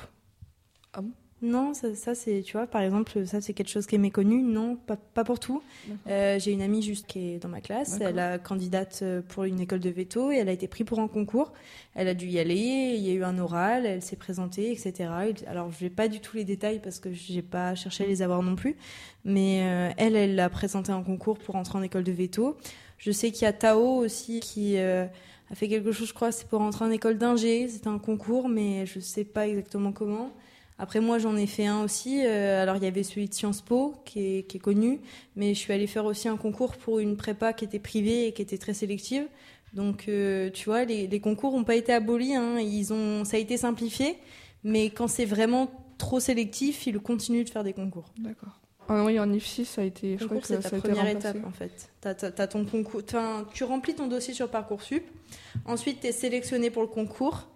[1.43, 4.41] Non, ça, ça, c'est, tu vois, par exemple, ça c'est quelque chose qui est méconnu.
[4.41, 5.61] Non, pas, pas pour tout.
[6.07, 7.99] Euh, j'ai une amie juste qui est dans ma classe.
[7.99, 10.99] Elle a candidate euh, pour une école de veto et elle a été prise pour
[10.99, 11.51] un concours.
[11.95, 12.95] Elle a dû y aller.
[12.95, 13.85] Il y a eu un oral.
[13.85, 15.09] Elle s'est présentée, etc.
[15.45, 18.21] Alors je vais pas du tout les détails parce que j'ai pas cherché à les
[18.21, 18.77] avoir non plus.
[19.25, 22.55] Mais euh, elle, elle l'a présenté un concours pour entrer en école de veto.
[22.97, 25.05] Je sais qu'il y a Tao aussi qui euh,
[25.51, 27.67] a fait quelque chose, je crois, c'est pour entrer en école d'ingé.
[27.67, 30.31] C'était un concours, mais je sais pas exactement comment.
[30.79, 32.25] Après, moi, j'en ai fait un aussi.
[32.25, 34.99] Euh, alors, il y avait celui de Sciences Po, qui est, qui est connu,
[35.35, 38.33] mais je suis allée faire aussi un concours pour une prépa qui était privée et
[38.33, 39.27] qui était très sélective.
[39.73, 42.35] Donc, euh, tu vois, les, les concours n'ont pas été abolis.
[42.35, 42.59] Hein.
[42.59, 44.17] Ils ont, ça a été simplifié,
[44.63, 48.11] mais quand c'est vraiment trop sélectif, ils continuent de faire des concours.
[48.17, 48.59] D'accord.
[48.89, 50.17] Ah oui, en IFSI, ça a été.
[50.17, 51.89] Concours, c'est ta première étape en fait.
[52.01, 53.01] T'as ton concours,
[53.53, 55.03] tu remplis ton dossier sur Parcoursup.
[55.65, 57.47] Ensuite, tu es sélectionné pour le concours.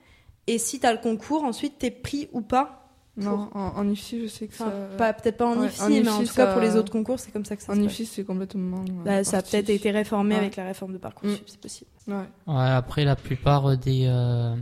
[0.47, 2.86] Et si tu as le concours, ensuite, tu es pris ou pas.
[3.17, 4.97] Non, en, en IFSI, je sais que Enfin, ça.
[4.97, 7.31] pas- peut-être pas en Ouais, IFSI, mais en tout cas, pour les autres concours, c'est
[7.31, 8.77] comme ça que ça En se IFSI, c'est complètement.
[8.81, 10.41] euh, Bah, ça a peut-être été réformé Ouais.
[10.41, 11.89] avec la réforme de Parcoursup, c'est possible.
[12.07, 12.15] Ouais.
[12.47, 14.55] Ouais, après, la plupart des, euh,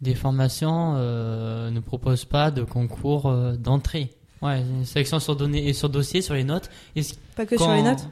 [0.00, 4.10] des formations euh, ne proposent pas de concours euh, d'entrée.
[4.42, 6.70] Ouais, une sélection sur, données et sur dossier, sur les notes.
[6.96, 7.02] Et
[7.36, 8.06] Pas que quand- sur les notes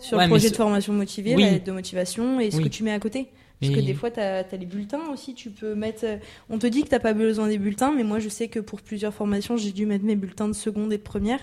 [0.00, 1.42] Sur Ouais, le projet ce- de formation motivée, Oui.
[1.44, 2.64] la lettre de motivation et ce Oui.
[2.64, 3.30] que tu mets à côté.
[3.68, 5.34] Parce que des fois, tu as, les bulletins aussi.
[5.34, 6.04] Tu peux mettre.
[6.04, 6.16] euh,
[6.50, 8.82] On te dit que tu pas besoin des bulletins, mais moi, je sais que pour
[8.82, 11.40] plusieurs formations, j'ai dû mettre mes bulletins de seconde et de première.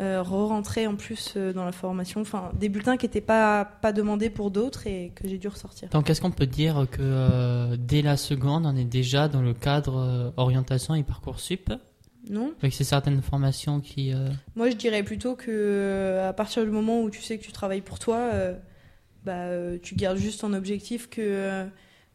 [0.00, 2.20] Euh, re-rentrer en plus euh, dans la formation.
[2.20, 5.88] Enfin, des bulletins qui n'étaient pas, pas demandés pour d'autres et que j'ai dû ressortir.
[5.88, 9.54] Donc, est-ce qu'on peut dire que euh, dès la seconde, on est déjà dans le
[9.54, 11.72] cadre orientation et parcoursup
[12.30, 12.52] Non.
[12.60, 14.12] Avec ces certaines formations qui.
[14.54, 17.80] Moi, je dirais plutôt que à partir du moment où tu sais que tu travailles
[17.80, 18.30] pour toi,
[19.24, 21.64] bah, euh, tu gardes juste en objectif que euh,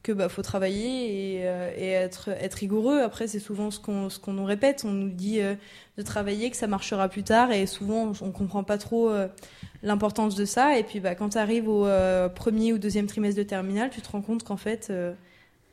[0.04, 3.00] que bah faut travailler et, euh, et être être rigoureux.
[3.02, 4.84] Après, c'est souvent ce qu'on ce qu'on nous répète.
[4.86, 5.56] On nous dit euh,
[5.98, 9.28] de travailler, que ça marchera plus tard, et souvent on, on comprend pas trop euh,
[9.82, 10.78] l'importance de ça.
[10.78, 14.02] Et puis, bah, quand tu arrives au euh, premier ou deuxième trimestre de terminale, tu
[14.02, 15.14] te rends compte qu'en fait, euh,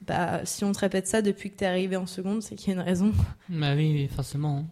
[0.06, 2.68] bah, si on te répète ça depuis que tu es arrivé en seconde, c'est qu'il
[2.68, 3.12] y a une raison.
[3.48, 4.58] Bah oui, oui, forcément.
[4.58, 4.66] hein.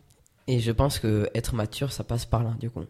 [0.47, 2.85] Et je pense que être mature, ça passe par là, du coup.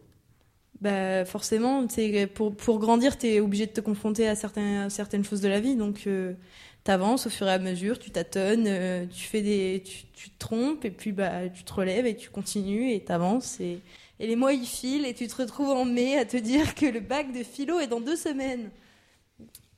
[0.81, 1.85] Bah forcément,
[2.33, 5.59] pour, pour grandir, tu es obligé de te confronter à certains, certaines choses de la
[5.59, 5.75] vie.
[5.75, 10.05] Donc tu avances au fur et à mesure, tu tâtonnes, euh, tu, fais des, tu,
[10.13, 13.59] tu te trompes et puis bah, tu te relèves et tu continues et tu avances.
[13.59, 13.79] Et,
[14.19, 16.85] et les mois ils filent et tu te retrouves en mai à te dire que
[16.85, 18.69] le bac de philo est dans deux semaines.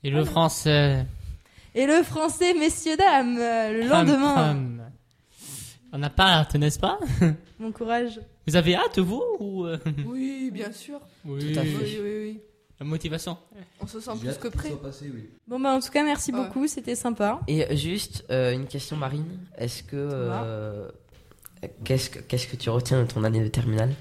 [0.04, 1.06] Et le français.
[1.74, 4.58] Et le français, messieurs, dames, euh, le lendemain.
[5.94, 7.00] On n'a pas n'est-ce pas?
[7.60, 8.20] Bon courage.
[8.48, 11.00] Vous avez hâte, vous ou euh, Oui, bien sûr.
[11.26, 11.54] Oui.
[11.54, 11.76] Tout à fait.
[11.78, 12.40] Oui, oui, oui.
[12.80, 13.38] La motivation.
[13.80, 14.72] On se sent plus que prêt.
[15.48, 16.40] Bon bah en tout cas, merci Ouais.
[16.44, 17.40] beaucoup, c'était sympa.
[17.48, 19.38] Et juste euh, une question, Marine.
[19.58, 19.96] Est-ce que.
[19.96, 20.90] euh,
[21.84, 23.94] qu'est-ce, que qu'est-ce que tu retiens de ton année de terminale?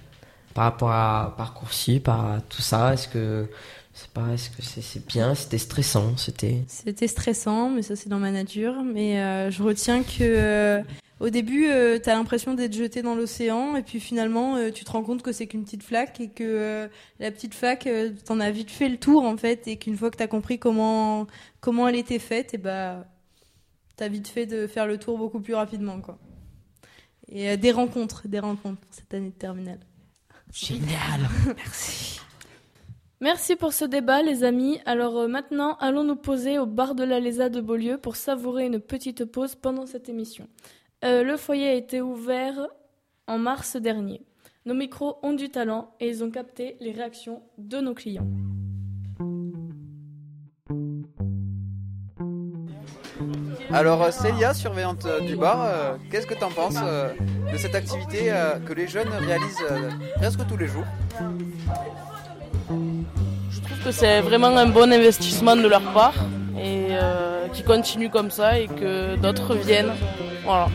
[0.55, 3.47] Par rapport à Parcoursup, à tout ça Est-ce que.
[3.93, 5.35] Sais pas, est-ce que c'est, c'est bien?
[5.35, 6.63] C'était stressant C'était?
[6.69, 8.83] C'était stressant, mais ça c'est dans ma nature.
[8.83, 10.81] Mais euh, je retiens que euh,
[11.21, 14.91] au début, euh, t'as l'impression d'être jeté dans l'océan, et puis finalement, euh, tu te
[14.91, 18.41] rends compte que c'est qu'une petite flaque et que euh, la petite flaque, euh, t'en
[18.41, 21.27] as vite fait le tour en fait, et qu'une fois que t'as compris comment
[21.61, 23.05] comment elle était faite, et bah
[23.97, 26.19] t'as vite fait de faire le tour beaucoup plus rapidement quoi.
[27.31, 29.81] Et euh, des rencontres, des rencontres pour cette année de terminale.
[30.53, 31.29] Génial.
[31.57, 32.21] Merci.
[33.21, 34.81] Merci pour ce débat, les amis.
[34.87, 38.65] Alors euh, maintenant, allons nous poser au bar de la Lésa de Beaulieu pour savourer
[38.65, 40.49] une petite pause pendant cette émission.
[41.03, 42.67] Euh, le foyer a été ouvert
[43.27, 44.21] en mars dernier.
[44.67, 48.27] Nos micros ont du talent et ils ont capté les réactions de nos clients.
[53.71, 57.15] Alors euh, Célia, surveillante euh, du bar, euh, qu'est-ce que tu en penses euh,
[57.51, 59.65] de cette activité euh, que les jeunes réalisent
[60.17, 60.85] presque tous les jours?
[62.69, 66.15] Je trouve que c'est vraiment un bon investissement de leur part
[66.59, 69.93] et euh, qu'ils continuent comme ça et que d'autres viennent.
[70.45, 70.67] Voilà.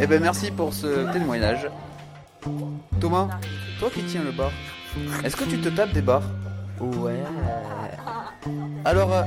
[0.00, 1.68] Eh ben merci pour ce témoignage.
[3.00, 3.28] Thomas,
[3.80, 4.50] toi qui tiens le bar,
[5.24, 6.22] est-ce que tu te tapes des bars?
[6.80, 7.22] Ouais.
[8.84, 9.22] Alors, euh,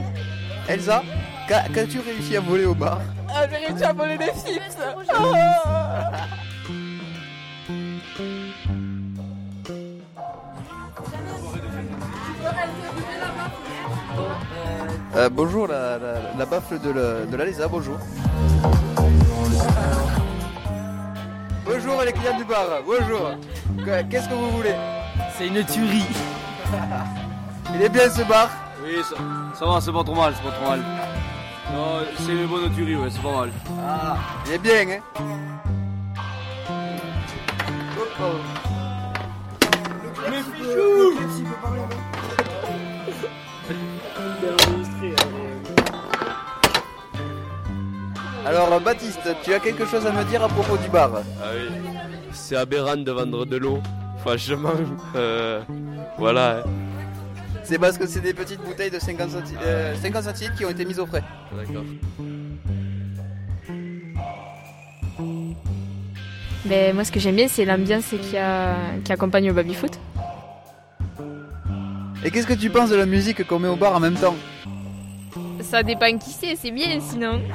[0.68, 1.04] Elsa,
[1.48, 3.00] qu'a- qu'as-tu réussi à voler au bar?
[3.30, 4.78] Ah, j'ai réussi à voler des chips
[15.20, 17.98] Euh, Bonjour, la, la, la baffle de, la- de la bonjour.
[21.66, 22.66] bonjour les clients du bar.
[22.86, 23.32] Bonjour.
[23.84, 24.76] Que- Qu'est-ce que vous voulez?
[25.38, 26.06] C'est une tuerie.
[27.76, 28.50] Il est bien ce bar?
[28.82, 29.16] Oui, ça,
[29.60, 30.80] ça va, c'est pas trop mal, c'est pas trop mal.
[31.74, 33.52] Non, c'est une bonne tuerie, ouais, c'est pas mal.
[33.86, 34.16] Ah,
[34.48, 35.02] il est bien, hein?
[38.00, 38.59] Oh, oh.
[48.50, 51.76] Alors Baptiste, tu as quelque chose à me dire à propos du bar Ah oui,
[52.32, 53.80] c'est aberrant de vendre de l'eau.
[54.22, 54.72] Franchement,
[55.16, 55.62] euh,
[56.18, 56.58] voilà.
[56.58, 56.64] hein.
[57.64, 60.72] C'est parce que c'est des petites bouteilles de 50 centilitres, euh, 50 centilitres qui ont
[60.72, 61.24] été mises au frais.
[61.56, 61.84] D'accord.
[66.66, 68.76] Ben, moi, ce que j'aime bien, c'est l'ambiance qui, a...
[69.04, 70.00] qui accompagne au baby-foot.
[72.26, 74.36] Et qu'est-ce que tu penses de la musique qu'on met au bar en même temps?
[75.62, 77.42] Ça dépend qui c'est, c'est bien sinon.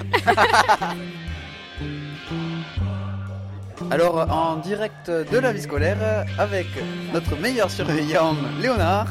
[3.90, 6.66] Alors en direct de la vie scolaire avec
[7.12, 9.08] notre meilleur surveillant Léonard.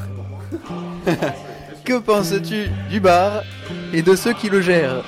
[1.85, 3.43] que penses-tu du bar
[3.93, 5.03] et de ceux qui le gèrent?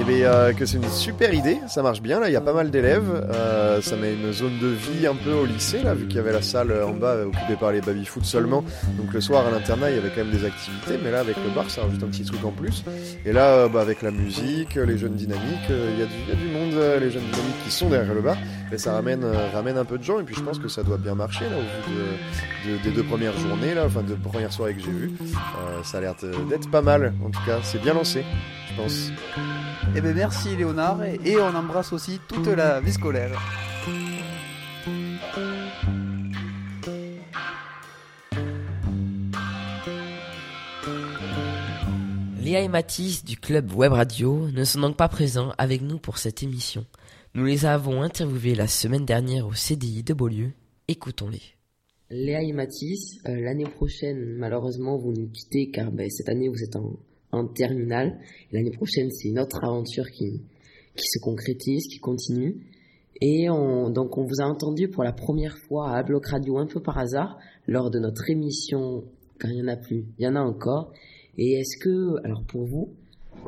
[0.00, 2.20] Eh bien, euh, que c'est une super idée, ça marche bien.
[2.20, 3.10] Là, il y a pas mal d'élèves.
[3.32, 6.18] euh, ça met une zone de vie un peu au lycée, là, vu qu'il y
[6.20, 8.64] avait la salle en bas euh, occupée par les baby-foot seulement.
[8.96, 11.36] Donc le soir à l'internat, il y avait quand même des activités, mais là, avec
[11.36, 12.82] le bar, ça rajoute un petit truc en plus.
[13.26, 16.12] Et là, euh, bah, avec la musique, les jeunes dynamiques, euh, il y, a du-
[16.26, 18.36] il y a du monde, euh, les jeunes dynamiques qui sont derrière le bar.
[18.72, 20.20] Et ça ramène, euh, ramène un peu de gens.
[20.20, 22.90] Et puis je pense que ça doit bien marcher, là, au vu de- de- des
[22.90, 25.12] deux premières journées, là, enfin, de premières soirées que j'ai vues.
[25.20, 26.14] Euh, ça a l'air
[26.48, 27.58] d'être pas mal, en tout cas.
[27.62, 28.24] C'est bien lancé,
[28.70, 29.10] je pense.
[29.96, 33.30] Eh bien merci Léonard et, et on embrasse aussi toute la vie scolaire.
[42.42, 46.18] Léa et Mathis du club Web Radio ne sont donc pas présents avec nous pour
[46.18, 46.84] cette émission.
[47.32, 50.50] Nous les avons interviewés la semaine dernière au CDI de Beaulieu.
[50.88, 51.40] Écoutons-les.
[52.10, 56.64] Léa et Mathis, euh, l'année prochaine, malheureusement, vous nous quittez car ben, cette année vous
[56.64, 56.98] êtes en,
[57.30, 58.18] en terminale.
[58.50, 60.42] L'année prochaine, c'est une autre aventure qui,
[60.96, 62.66] se concrétise, qui continue.
[63.20, 66.66] Et on, donc on vous a entendu pour la première fois à Bloc Radio un
[66.66, 67.38] peu par hasard
[67.68, 69.04] lors de notre émission,
[69.38, 70.92] car il n'y en a plus, il y en a encore.
[71.38, 72.92] Et est-ce que, alors pour vous,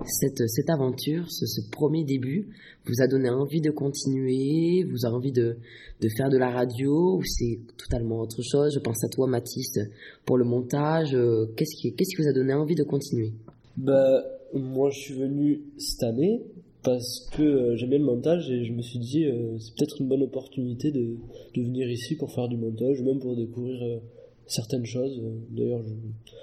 [0.06, 2.48] cette, cette aventure, ce, premier début,
[2.86, 5.56] vous a donné envie de continuer, vous a envie de,
[6.00, 8.72] de faire de la radio, ou c'est totalement autre chose?
[8.74, 9.78] Je pense à toi, Mathis,
[10.24, 11.14] pour le montage.
[11.14, 13.32] euh, Qu'est-ce qui, qu'est-ce qui vous a donné envie de continuer?
[13.76, 14.22] Bah,
[14.54, 16.42] moi je suis venu cette année
[16.82, 20.08] parce que euh, j'aimais le montage et je me suis dit euh, c'est peut-être une
[20.08, 21.16] bonne opportunité de,
[21.54, 23.98] de venir ici pour faire du montage, même pour découvrir euh,
[24.46, 25.18] certaines choses.
[25.22, 25.94] Euh, D'ailleurs, je-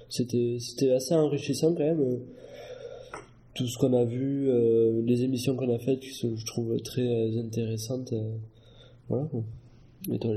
[0.09, 2.19] c'était c'était assez enrichissant quand même.
[3.59, 6.79] Tout ce qu'on a vu, euh, les émissions qu'on a faites qui sont, je trouve,
[6.81, 8.13] très euh, intéressantes.
[8.13, 8.37] euh,
[9.09, 9.27] voilà.
[10.09, 10.31] Et toi,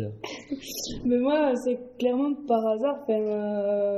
[1.06, 3.06] Mais moi, c'est clairement par hasard.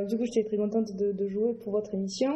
[0.06, 2.32] Du coup, j'étais très contente de, jouer pour votre émission.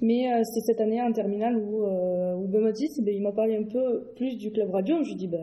[0.00, 3.56] Mais euh, c'était cette année en terminale où, euh, où ben, Mathis, il m'a parlé
[3.56, 5.02] un peu plus du club radio.
[5.02, 5.38] Je lui ai dit, bah,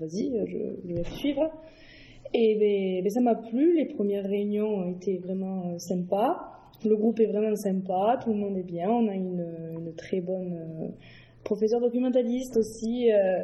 [0.00, 1.50] vas-y, je, je vais suivre.
[2.32, 3.76] Et ben, ben, ça m'a plu.
[3.76, 6.54] Les premières réunions ont été vraiment sympas.
[6.84, 8.18] Le groupe est vraiment sympa.
[8.22, 8.88] Tout le monde est bien.
[8.88, 10.88] On a une, très bonne euh,
[11.44, 13.42] professeure documentaliste aussi euh,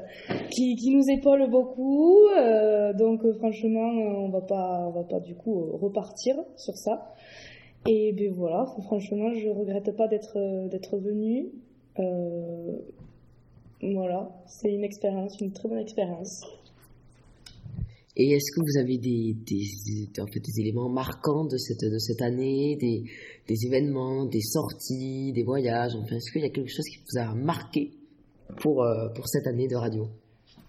[0.50, 2.18] qui, nous épaule beaucoup.
[2.38, 7.12] Euh, donc franchement, on va pas, on va pas du coup repartir sur ça.
[7.86, 11.48] Et ben voilà, franchement, je regrette pas d'être d'être venue.
[13.82, 16.44] Voilà, c'est une expérience, une très bonne expérience.
[18.22, 21.80] Et est-ce que vous avez des, des, des- en fait, des éléments marquants de cette,
[21.90, 23.04] de cette année, des,
[23.48, 27.18] des événements, des sorties, des voyages Enfin, est-ce qu'il y a quelque chose qui vous
[27.18, 27.92] a marqué
[28.60, 30.04] pour, euh, pour cette année de radio?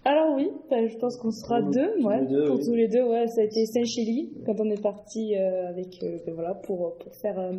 [0.04, 2.64] Alors oui, ben, je pense qu'on sera deux, ouais, deux, pour oui.
[2.64, 6.18] tous les deux, ouais, ça a été Saint-Chély quand on est parti euh, avec, euh,
[6.26, 7.52] ben, voilà, pour pour faire, euh,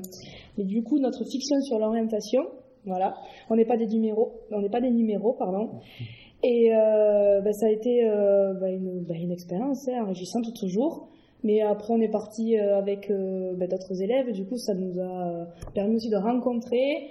[0.57, 2.41] mais du coup notre fiction sur l'orientation,
[2.85, 3.13] voilà,
[3.49, 5.79] on n'est pas des numéros, on n'est pas des numéros, pardon,
[6.43, 11.09] et euh, ben, ça a été euh, ben, une, ben, une expérience hein, enrichissante toujours.
[11.45, 14.31] Mais après, on est parti euh, avec ben, d'autres élèves.
[14.31, 17.09] Du coup, ça nous a permis aussi de rencontrer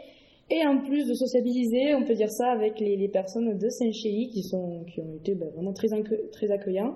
[0.51, 4.29] et en plus de sociabiliser, on peut dire ça, avec les, les personnes de Saint-Chély
[4.29, 5.89] qui, sont, qui ont été ben, vraiment très,
[6.31, 6.95] très accueillants.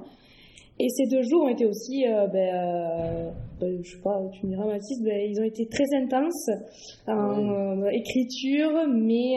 [0.78, 4.46] Et ces deux jours ont été aussi, euh, ben, euh, ben, je sais pas, tu
[4.46, 6.50] me diras Mathis, ben, ils ont été très intenses
[7.06, 9.36] en euh, écriture, mais,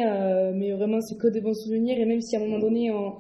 [0.54, 1.98] mais vraiment c'est que des bons souvenirs.
[1.98, 3.14] Et même si à un moment donné on,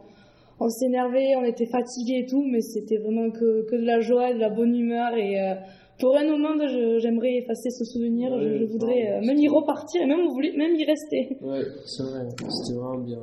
[0.60, 4.34] on s'énervait, on était fatigué et tout, mais c'était vraiment que, que de la joie,
[4.34, 5.14] de la bonne humeur.
[5.16, 5.56] Et euh,
[6.00, 6.56] pour un moment,
[7.00, 8.38] j'aimerais effacer ce souvenir.
[8.38, 10.20] je, je voudrais euh, même y repartir et même,
[10.58, 11.38] même y rester.
[11.42, 13.20] Ouais, c'est vrai, c'était vraiment bien.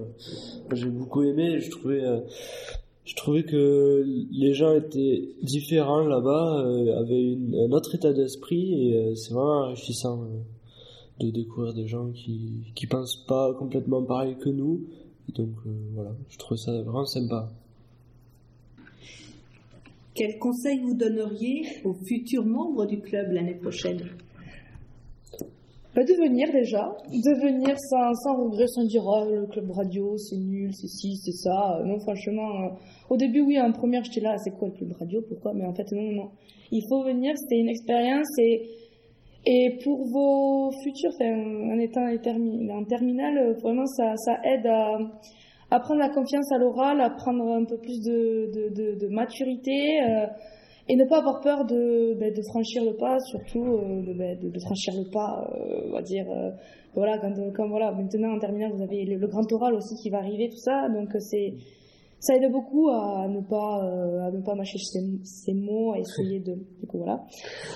[0.73, 2.03] J'ai beaucoup aimé, je trouvais.
[2.03, 2.21] euh,
[3.07, 8.97] je trouvais que les gens étaient différents là-bas, euh, avaient un autre état d'esprit et
[8.97, 14.49] euh, c'est vraiment enrichissant euh, de découvrir des gens qui pensent pas complètement pareil que
[14.49, 14.85] nous.
[15.35, 15.51] Donc
[15.95, 17.51] voilà, je trouve ça vraiment sympa.
[20.15, 24.01] Quel conseil vous donneriez aux futurs membres du club l'année prochaine?
[25.97, 30.15] Bah, de venir déjà, de venir sans, sans regret, sans dire oh, le club radio
[30.19, 31.79] c'est nul, c'est ci, c'est ça.
[31.81, 32.69] Euh, Non, franchement, euh,
[33.09, 35.55] au début, oui, en première, j'étais là, c'est quoi le club radio, pourquoi?
[35.55, 36.29] Mais en fait, non, non.
[36.71, 38.69] Il faut venir, c'était une expérience et,
[39.47, 44.67] et pour vos futurs, en étant en termi- en terminale, euh, vraiment, ça, ça aide
[44.67, 44.99] à,
[45.71, 48.51] à prendre la confiance à l'oral, à prendre un peu plus de,
[49.01, 49.99] de, maturité.
[50.89, 54.39] Et ne pas avoir peur de, ben, de franchir le pas, surtout euh, de, ben,
[54.39, 56.51] de, de franchir le pas, euh, on va dire, euh,
[56.95, 60.19] voilà, quand, quand voilà, maintenant en terminale vous avez le, grand oral aussi qui va
[60.19, 61.55] arriver, tout ça, donc euh, c'est,
[62.21, 65.99] ça aide beaucoup à ne pas, euh, à ne pas mâcher ses, ses mots, à
[65.99, 67.25] essayer de, du coup voilà,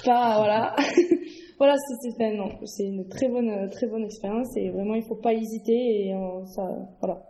[0.05, 0.77] pas, voilà,
[1.59, 5.17] voilà, c'est, c'est, non, c'est une très bonne, très bonne expérience et vraiment il faut
[5.17, 6.63] pas hésiter et euh, ça,
[7.01, 7.30] voilà.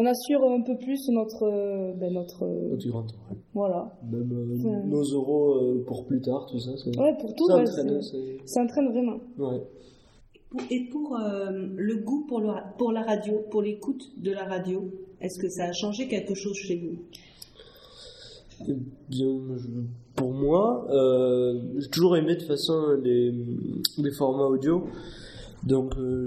[0.00, 3.36] On assure un peu plus notre, euh, ben, notre, euh, Notre grand oral.
[3.52, 3.98] voilà.
[4.08, 4.82] Même euh, Ouais.
[4.86, 6.70] nos euros euh, pour plus tard, tout ça.
[6.76, 9.18] c'est- Ouais, pour tout, ça ouais, entraîne, ça vraiment.
[9.38, 9.60] Ouais.
[10.70, 14.88] Et pour euh, le goût pour, le, pour la radio, pour l'écoute de la radio,
[15.20, 16.98] est-ce que ça a changé quelque chose chez vous?
[18.68, 18.74] Eh
[19.08, 19.68] Bien, je-
[20.14, 23.32] pour moi, euh, j'ai toujours aimé de façon les,
[23.98, 24.84] les formats audio.
[25.64, 26.26] Donc, euh,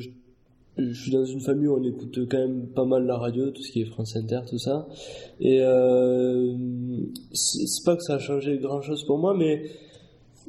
[0.89, 3.61] je, suis dans une famille où on écoute quand même pas mal la radio, tout
[3.61, 4.87] ce qui est France Inter, tout ça.
[5.39, 6.53] Et euh,
[7.33, 9.63] c'est pas que ça a changé grand chose pour moi, mais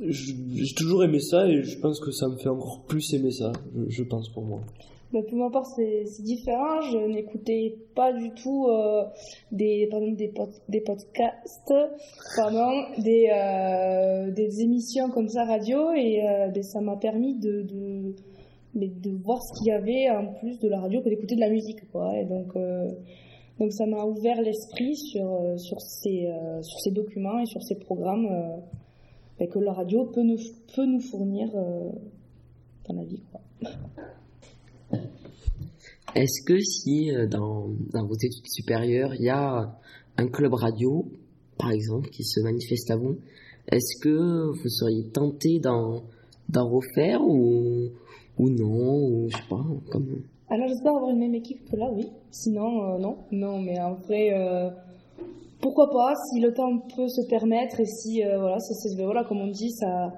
[0.01, 3.53] j'ai toujours aimé ça et je pense que ça me fait encore plus aimer ça,
[3.89, 4.61] je, pense pour moi.
[5.13, 6.81] Bah, pour ma part, c'est différent.
[6.81, 9.05] Je n'écoutais pas du tout euh,
[9.51, 10.33] des, par exemple, des,
[10.69, 11.75] des podcasts,
[12.37, 18.15] pardon, des, euh, des émissions comme ça radio, et euh, ben, ça m'a permis de,
[18.75, 21.41] mais de voir ce qu'il y avait en plus de la radio que d'écouter de
[21.41, 22.17] la musique, quoi.
[22.19, 22.91] Et donc, euh,
[23.59, 27.63] donc ça m'a ouvert l'esprit sur, euh, sur, ces, euh, sur ces documents et sur
[27.63, 28.29] ces programmes
[29.39, 30.39] ben, que la radio peut nous,
[30.75, 33.41] peut nous fournir dans la vie, quoi.
[36.15, 39.79] Est-ce que si dans, dans vos études supérieures, il y a
[40.19, 41.07] un club radio,
[41.59, 43.17] par exemple, qui se manifeste à vous,
[43.71, 46.03] est-ce que vous seriez tenté d'en
[46.69, 47.93] refaire ou,
[48.39, 50.23] ou non, ou je sais pas, comme...
[50.49, 52.11] Alors j'espère avoir une même équipe que là, oui.
[52.31, 53.17] Sinon, euh, non.
[53.31, 54.71] Non, mais en vrai, euh,
[55.61, 59.71] pourquoi pas, si le temps peut se permettre et si, euh, voilà, comme on dit,
[59.71, 60.13] ça,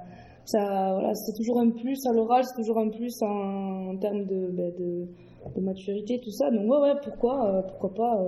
[0.45, 4.51] ça, voilà, c'est toujours un plus à l'oral, c'est toujours un plus en, termes de,
[4.51, 5.07] ben, de,
[5.55, 6.51] de maturité, tout ça.
[6.51, 8.19] Donc ouais, ouais, pourquoi, pourquoi pas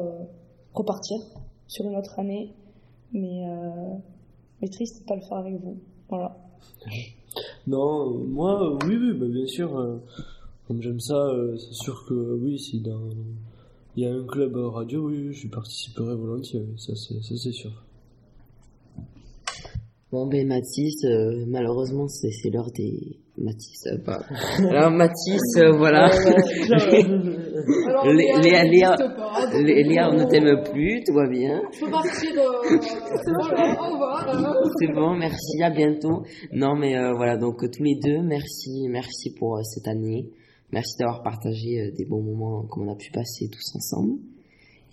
[0.74, 1.18] repartir
[1.66, 2.52] sur une autre année,
[3.12, 3.42] mais,
[4.62, 5.78] mais triste de pas le faire avec vous.
[6.08, 6.36] Voilà.
[7.66, 9.98] Non, euh, moi, euh, oui, bah, bien sûr, euh,
[10.66, 12.82] comme j'aime ça, euh, c'est sûr que oui, si
[13.96, 17.72] il y a un club euh, radio, oui, je participerai volontiers, ça c'est sûr.
[20.12, 23.18] Bon, ben Mathis, euh, malheureusement, c'est, c'est l'heure des...
[23.38, 24.22] Mathis, euh, pas...
[24.70, 26.08] Alors Mathis, euh, voilà.
[28.04, 28.96] Léa, Léa,
[29.52, 31.60] Léa, on ne donc- t'aime plus, tout va bien.
[31.72, 34.28] Je peux partir, euh, c'est bon, là, au revoir.
[34.28, 34.68] euh.
[34.78, 36.22] C'est bon, merci, à bientôt.
[36.52, 40.30] Non, mais euh, voilà, donc euh, tous les deux, merci, merci pour euh, cette année.
[40.72, 44.18] Merci d'avoir partagé euh, des bons moments comme on a pu passer tous ensemble.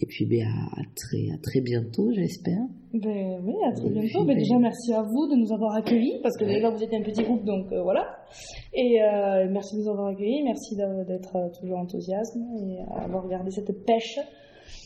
[0.03, 2.59] Et puis, ben, à, très, à très bientôt, j'espère.
[2.93, 4.07] Ben oui, à très Et bientôt.
[4.07, 6.83] puis, Ben, ben- déjà, merci à vous de nous avoir accueillis, parce que déjà, vous
[6.83, 8.03] êtes un petit groupe, donc euh, voilà.
[8.73, 13.49] Et euh, merci de nous avoir accueillis, merci d'être euh, toujours enthousiaste et avoir gardé
[13.51, 14.19] cette pêche.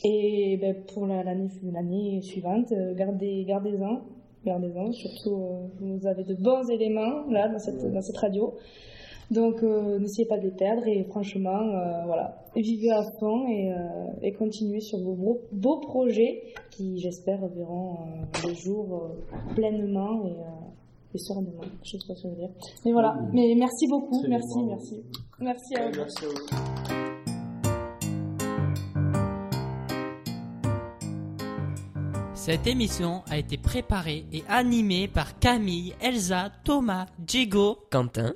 [0.03, 4.01] Et ben, pour la- l'année l'année suivante, gardez, gardez-en,
[4.45, 4.91] gardez-en.
[4.91, 8.53] Surtout, euh, vous avez de bons éléments là dans cette, dans cette radio.
[9.29, 13.71] Donc, euh, n'essayez pas de les perdre et franchement, euh, voilà, vivez à fond et,
[13.71, 13.75] euh,
[14.21, 20.25] et continuez sur vos beaux, beaux projets qui, j'espère, verront euh, le jour euh, pleinement
[20.27, 21.61] et, euh, et sereinement.
[21.83, 22.49] Je sais pas ce que je veux dire.
[22.85, 25.03] Mais voilà, mais merci beaucoup, bien, merci, merci.
[25.39, 25.97] Merci à vous.
[25.97, 26.97] Merci à vous.
[32.33, 38.35] Cette émission a été préparée et animée par Camille, Elsa, Thomas, Diego, Quentin,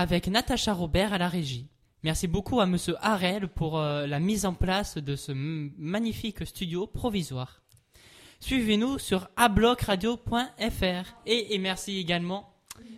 [0.00, 1.66] avec Natacha Robert à la régie.
[2.04, 6.86] Merci beaucoup à Monsieur Harel pour euh, la mise en place de ce magnifique studio
[6.86, 7.60] provisoire.
[8.38, 12.48] Suivez-nous sur ablocradio.fr et, et merci également,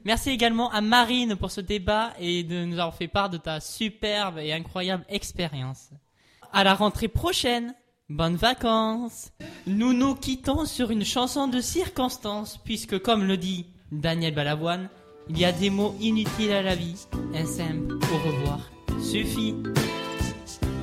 [0.05, 3.59] merci également à Marine pour ce débat et de nous avoir fait part de ta
[3.59, 5.91] superbe et incroyable expérience.
[6.53, 7.75] À la rentrée prochaine.
[8.09, 9.33] Bonnes vacances
[9.67, 14.89] Nous nous quittons sur une chanson de circonstance, puisque comme le dit Daniel Balavoine,
[15.29, 17.07] il y a des mots inutiles à la vie.
[17.35, 18.59] Un simple au revoir
[19.01, 19.55] suffit.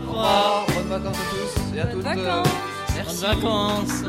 [0.07, 0.65] Au revoir.
[0.67, 2.03] Bonnes vacances à tous et à toutes.
[2.03, 4.03] Bonnes vacances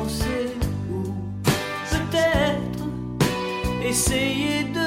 [0.00, 0.46] penser
[0.92, 1.02] ou
[1.90, 2.84] peut-être
[3.84, 4.79] essayer de